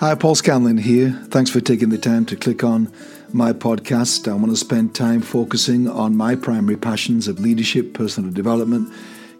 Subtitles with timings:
[0.00, 1.10] Hi, Paul Scanlon here.
[1.30, 2.88] Thanks for taking the time to click on
[3.32, 4.30] my podcast.
[4.30, 8.92] I want to spend time focusing on my primary passions of leadership, personal development,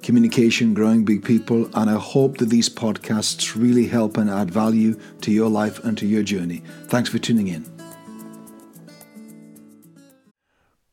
[0.02, 4.98] communication, growing big people, and I hope that these podcasts really help and add value
[5.20, 6.64] to your life and to your journey.
[6.86, 7.64] Thanks for tuning in.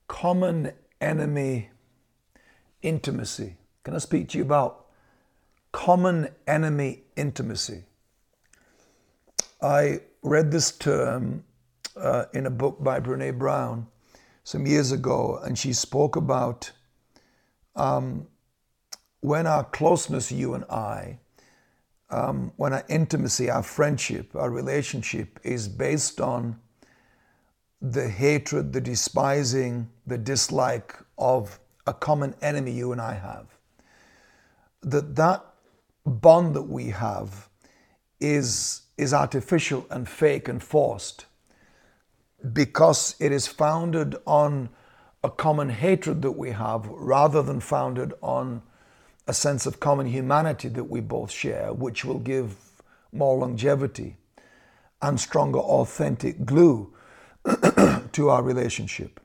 [0.08, 1.72] Common enemy
[2.84, 3.58] intimacy.
[3.84, 4.86] Can I speak to you about
[5.72, 7.86] common enemy intimacy?
[9.66, 11.44] I read this term
[11.96, 13.88] uh, in a book by Brene Brown
[14.44, 16.72] some years ago, and she spoke about
[17.76, 18.28] um,
[19.22, 21.18] when our closeness, you and I,
[22.12, 26.60] um, when our intimacy, our friendship, our relationship is based on
[27.82, 33.48] the hatred, the despising, the dislike of a common enemy you and I have.
[34.84, 35.44] That that
[36.06, 37.50] bond that we have
[38.20, 41.26] is is artificial and fake and forced
[42.54, 44.70] because it is founded on
[45.24, 48.62] a common hatred that we have rather than founded on
[49.28, 52.56] a sense of common humanity that we both share, which will give
[53.12, 54.18] more longevity
[55.02, 56.94] and stronger, authentic glue
[58.12, 59.20] to our relationship.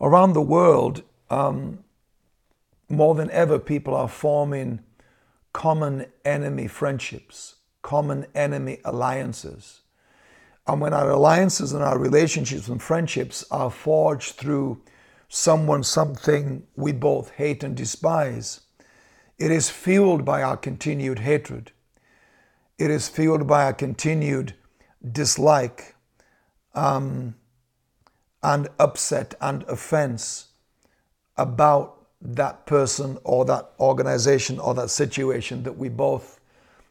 [0.00, 1.78] Around the world, um,
[2.88, 4.80] more than ever, people are forming
[5.52, 9.80] common enemy friendships common enemy alliances.
[10.66, 14.80] And when our alliances and our relationships and friendships are forged through
[15.28, 18.60] someone, something we both hate and despise,
[19.38, 21.72] it is fueled by our continued hatred.
[22.78, 24.54] It is fueled by our continued
[25.10, 25.96] dislike
[26.74, 27.34] um,
[28.42, 30.48] and upset and offense
[31.36, 36.40] about that person or that organization or that situation that we both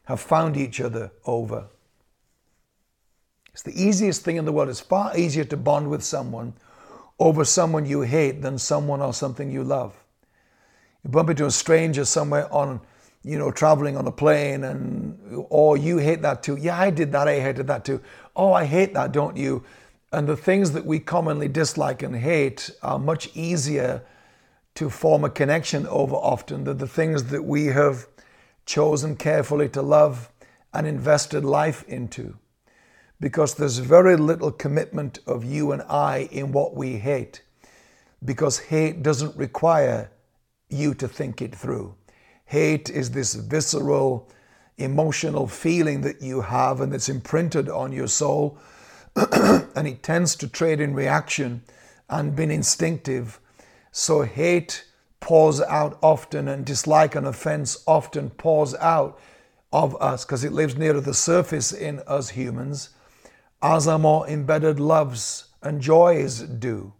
[0.04, 1.66] have found each other over.
[3.52, 4.68] It's the easiest thing in the world.
[4.68, 6.54] It's far easier to bond with someone
[7.18, 9.94] over someone you hate than someone or something you love.
[11.04, 12.80] You bump into a stranger somewhere on,
[13.22, 16.56] you know, traveling on a plane and, or you hate that too.
[16.56, 17.28] Yeah, I did that.
[17.28, 18.00] I hated that too.
[18.34, 19.62] Oh, I hate that, don't you?
[20.12, 24.02] And the things that we commonly dislike and hate are much easier
[24.74, 28.06] to form a connection over often than the things that we have
[28.64, 30.30] chosen carefully to love
[30.72, 32.36] and invested life into.
[33.20, 37.42] Because there's very little commitment of you and I in what we hate.
[38.24, 40.10] Because hate doesn't require
[40.68, 41.94] you to think it through.
[42.46, 44.28] Hate is this visceral,
[44.78, 48.58] emotional feeling that you have and that's imprinted on your soul.
[49.16, 51.62] and it tends to trade in reaction
[52.08, 53.40] and being instinctive.
[53.92, 54.86] So hate
[55.20, 59.20] pours out often and dislike and offense often pours out
[59.72, 62.90] of us because it lives near the surface in us humans,
[63.62, 66.92] as our more embedded loves and joys do.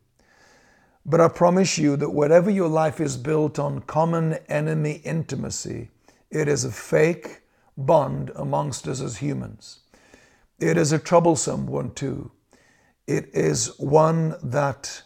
[1.04, 5.90] But I promise you that whatever your life is built on common enemy intimacy,
[6.30, 7.40] it is a fake
[7.76, 9.80] bond amongst us as humans.
[10.60, 12.30] It is a troublesome one too.
[13.06, 15.02] It is one that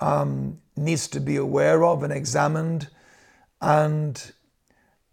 [0.00, 2.88] um, needs to be aware of and examined
[3.60, 4.32] and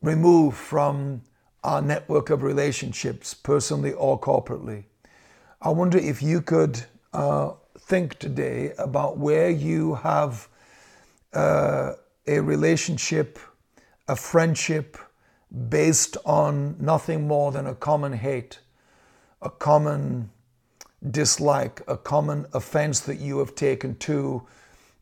[0.02, 1.22] removed from
[1.64, 4.86] our network of relationships, personally or corporately.
[5.62, 6.84] I wonder if you could
[7.14, 10.48] uh, think today about where you have
[11.34, 11.94] uh,
[12.28, 13.38] a relationship,
[14.08, 14.98] a friendship
[15.70, 18.60] based on nothing more than a common hate,
[19.42, 20.32] a common
[21.10, 24.46] dislike, a common offense that you have taken to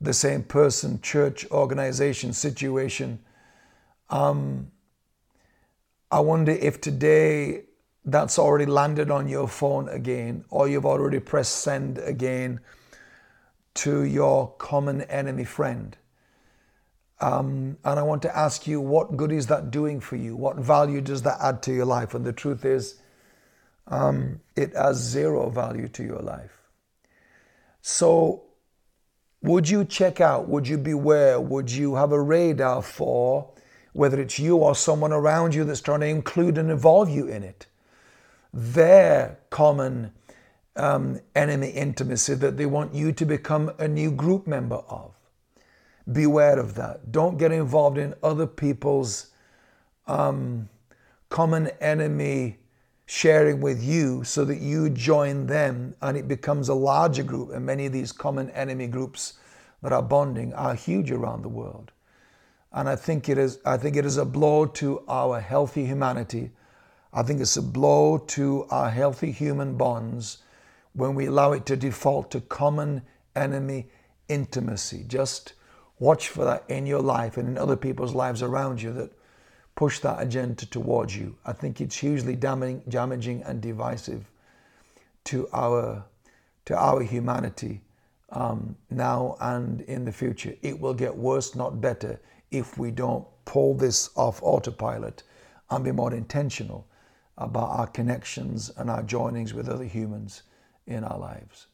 [0.01, 3.19] the same person, church, organization, situation.
[4.09, 4.71] Um,
[6.11, 7.63] I wonder if today
[8.05, 12.59] that's already landed on your phone again, or you've already pressed send again
[13.75, 15.95] to your common enemy friend.
[17.21, 20.35] Um, and I want to ask you, what good is that doing for you?
[20.35, 22.13] What value does that add to your life?
[22.13, 23.01] And the truth is,
[23.87, 26.57] um, it has zero value to your life.
[27.81, 28.43] So
[29.41, 30.47] would you check out?
[30.49, 31.39] Would you beware?
[31.39, 33.51] Would you have a radar for
[33.93, 37.43] whether it's you or someone around you that's trying to include and involve you in
[37.43, 37.65] it?
[38.53, 40.11] Their common
[40.75, 45.13] um, enemy intimacy that they want you to become a new group member of.
[46.11, 47.11] Beware of that.
[47.11, 49.27] Don't get involved in other people's
[50.07, 50.69] um,
[51.29, 52.57] common enemy
[53.09, 57.49] sharing with you so that you join them and it becomes a larger group.
[57.49, 59.33] And many of these common enemy groups
[59.81, 61.91] that are bonding are huge around the world.
[62.71, 66.51] And I think it is, I think it is a blow to our healthy humanity,
[67.11, 70.43] I think it's a blow to our healthy human bonds
[70.93, 73.01] when we allow it to default to common
[73.35, 73.87] enemy
[74.27, 75.03] intimacy.
[75.07, 75.53] Just
[75.97, 79.11] watch for that in your life and in other people's lives around you that
[79.79, 81.33] push that agenda towards you.
[81.45, 84.29] I think it's hugely damaging and divisive
[85.23, 86.03] to our
[86.65, 87.79] to our humanity
[88.33, 90.53] um, now and in the future.
[90.61, 92.19] It will get worse, not better,
[92.51, 95.23] if we don't pull this off autopilot
[95.69, 96.85] and be more intentional
[97.37, 100.43] about our connections and our joinings with other humans
[100.87, 101.67] in our lives.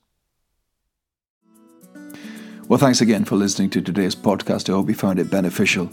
[2.68, 4.70] Well, thanks again for listening to today's podcast.
[4.70, 5.88] I hope you found it beneficial.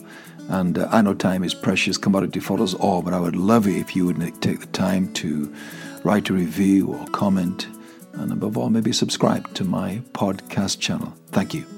[0.48, 3.66] And uh, I know time is precious commodity for us all, but I would love
[3.66, 5.54] it if you would take the time to
[6.02, 7.66] write a review or comment,
[8.14, 11.12] and above all, maybe subscribe to my podcast channel.
[11.30, 11.71] Thank you.